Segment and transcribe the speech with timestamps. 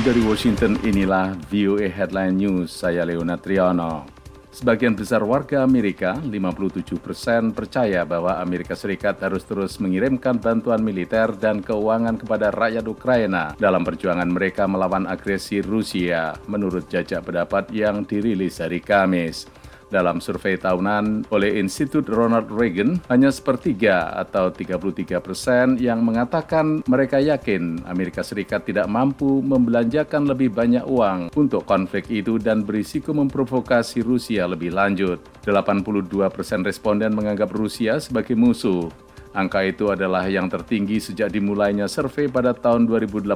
[0.00, 4.08] Dari Washington inilah VOA Headline News, saya Leona Triano.
[4.48, 11.36] Sebagian besar warga Amerika, 57 persen, percaya bahwa Amerika Serikat harus terus mengirimkan bantuan militer
[11.36, 18.08] dan keuangan kepada rakyat Ukraina dalam perjuangan mereka melawan agresi Rusia, menurut jajak pendapat yang
[18.08, 19.59] dirilis hari Kamis.
[19.90, 27.18] Dalam survei tahunan oleh Institut Ronald Reagan, hanya sepertiga atau 33 persen yang mengatakan mereka
[27.18, 34.06] yakin Amerika Serikat tidak mampu membelanjakan lebih banyak uang untuk konflik itu dan berisiko memprovokasi
[34.06, 35.18] Rusia lebih lanjut.
[35.42, 38.86] 82 persen responden menganggap Rusia sebagai musuh,
[39.30, 43.30] Angka itu adalah yang tertinggi sejak dimulainya survei pada tahun 2018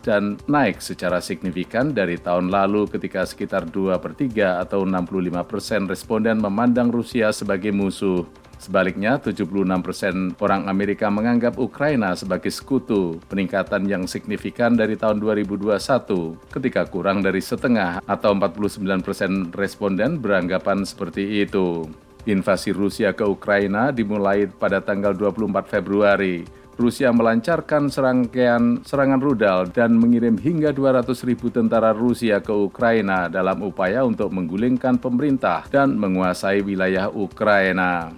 [0.00, 5.84] dan naik secara signifikan dari tahun lalu ketika sekitar 2 per 3 atau 65 persen
[5.84, 8.24] responden memandang Rusia sebagai musuh.
[8.56, 15.76] Sebaliknya, 76 persen orang Amerika menganggap Ukraina sebagai sekutu, peningkatan yang signifikan dari tahun 2021
[16.48, 21.84] ketika kurang dari setengah atau 49 persen responden beranggapan seperti itu.
[22.26, 26.42] Invasi Rusia ke Ukraina dimulai pada tanggal 24 Februari.
[26.76, 33.64] Rusia melancarkan serangkaian serangan rudal dan mengirim hingga 200 ribu tentara Rusia ke Ukraina dalam
[33.64, 38.12] upaya untuk menggulingkan pemerintah dan menguasai wilayah Ukraina.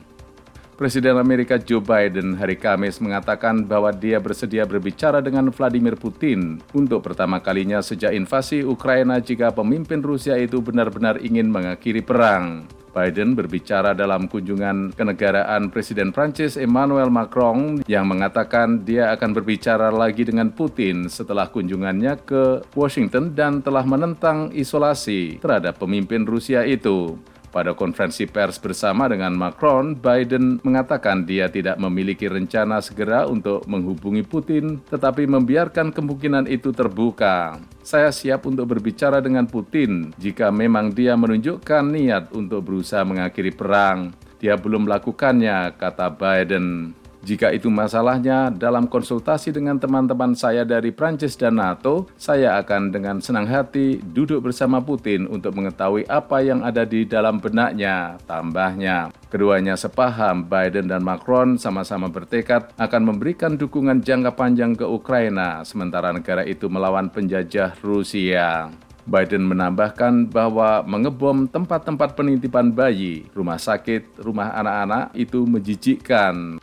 [0.75, 7.03] Presiden Amerika Joe Biden hari Kamis mengatakan bahwa dia bersedia berbicara dengan Vladimir Putin untuk
[7.03, 12.78] pertama kalinya sejak invasi Ukraina jika pemimpin Rusia itu benar-benar ingin mengakhiri perang.
[12.91, 20.25] Biden berbicara dalam kunjungan kenegaraan Presiden Prancis Emmanuel Macron yang mengatakan dia akan berbicara lagi
[20.25, 27.17] dengan Putin setelah kunjungannya ke Washington dan telah menentang isolasi terhadap pemimpin Rusia itu.
[27.49, 34.21] Pada konferensi pers bersama dengan Macron, Biden mengatakan dia tidak memiliki rencana segera untuk menghubungi
[34.21, 37.57] Putin, tetapi membiarkan kemungkinan itu terbuka.
[37.81, 44.13] Saya siap untuk berbicara dengan Putin jika memang dia menunjukkan niat untuk berusaha mengakhiri perang.
[44.39, 46.95] Dia belum melakukannya, kata Biden.
[47.19, 53.19] Jika itu masalahnya, dalam konsultasi dengan teman-teman saya dari Prancis dan NATO, saya akan dengan
[53.19, 59.11] senang hati duduk bersama Putin untuk mengetahui apa yang ada di dalam benaknya, tambahnya.
[59.29, 66.15] Keduanya sepaham, Biden dan Macron sama-sama bertekad akan memberikan dukungan jangka panjang ke Ukraina, sementara
[66.15, 68.71] negara itu melawan penjajah Rusia.
[69.09, 76.61] Biden menambahkan bahwa mengebom tempat-tempat penitipan bayi, rumah sakit, rumah anak-anak itu menjijikkan.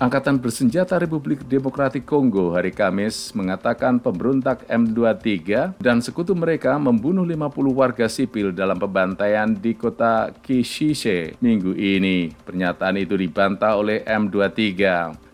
[0.00, 7.52] Angkatan Bersenjata Republik Demokratik Kongo hari Kamis mengatakan pemberontak M23 dan sekutu mereka membunuh 50
[7.76, 12.32] warga sipil dalam pembantaian di kota Kishishe minggu ini.
[12.32, 14.80] Pernyataan itu dibantah oleh M23.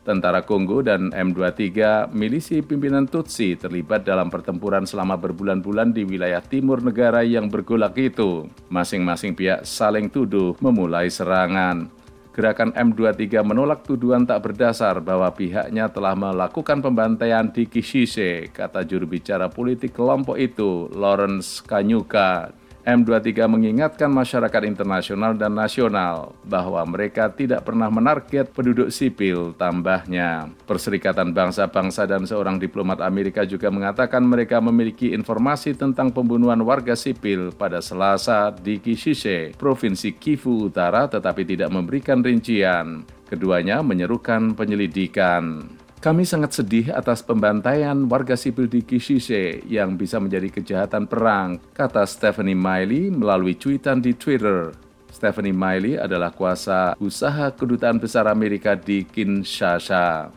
[0.03, 6.82] Tentara Kongo dan M23 milisi pimpinan Tutsi terlibat dalam pertempuran selama berbulan-bulan di wilayah timur
[6.82, 8.50] negara yang bergolak itu.
[8.72, 11.94] Masing-masing pihak saling tuduh memulai serangan.
[12.38, 19.10] Gerakan M23 menolak tuduhan tak berdasar bahwa pihaknya telah melakukan pembantaian di Kishishe, kata juru
[19.10, 22.54] bicara politik kelompok itu, Lawrence Kanyuka.
[22.88, 30.49] M23 mengingatkan masyarakat internasional dan nasional bahwa mereka tidak pernah menarget penduduk sipil tambahnya.
[30.65, 37.53] Perserikatan Bangsa-Bangsa dan seorang diplomat Amerika juga mengatakan mereka memiliki informasi tentang pembunuhan warga sipil
[37.53, 43.05] pada Selasa di Kishishe, Provinsi Kivu Utara tetapi tidak memberikan rincian.
[43.28, 45.76] Keduanya menyerukan penyelidikan.
[45.98, 52.06] Kami sangat sedih atas pembantaian warga sipil di Kishishe yang bisa menjadi kejahatan perang, kata
[52.06, 54.70] Stephanie Miley melalui cuitan di Twitter.
[55.10, 60.31] Stephanie Miley adalah kuasa usaha kedutaan besar Amerika di Kinshasa.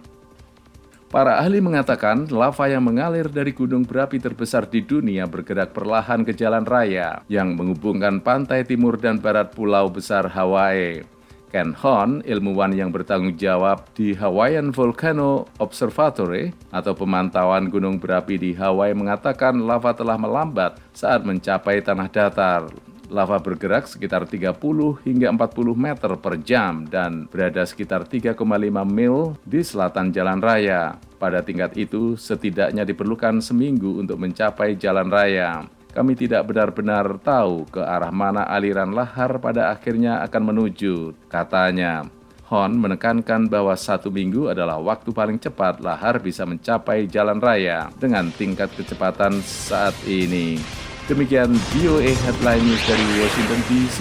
[1.13, 6.33] Para ahli mengatakan lava yang mengalir dari gunung berapi terbesar di dunia bergerak perlahan ke
[6.33, 11.20] jalan raya yang menghubungkan pantai timur dan barat pulau besar Hawaii.
[11.51, 18.55] Ken Hon, ilmuwan yang bertanggung jawab di Hawaiian Volcano Observatory atau pemantauan gunung berapi di
[18.55, 22.71] Hawaii mengatakan lava telah melambat saat mencapai tanah datar.
[23.11, 24.55] Lava bergerak sekitar 30
[25.03, 28.39] hingga 40 meter per jam dan berada sekitar 3,5
[28.87, 30.95] mil di selatan jalan raya.
[31.19, 37.83] Pada tingkat itu, setidaknya diperlukan seminggu untuk mencapai jalan raya kami tidak benar-benar tahu ke
[37.83, 42.07] arah mana aliran lahar pada akhirnya akan menuju, katanya.
[42.51, 48.27] Hon menekankan bahwa satu minggu adalah waktu paling cepat lahar bisa mencapai jalan raya dengan
[48.35, 50.59] tingkat kecepatan saat ini.
[51.07, 53.97] Demikian VOA Headline News dari Washington DC,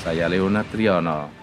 [0.00, 1.41] saya Leona Triano.